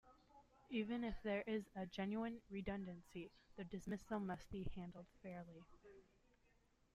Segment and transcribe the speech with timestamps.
[0.71, 5.63] Even if there is a genuine redundancy, the dismissal must be handled fairly.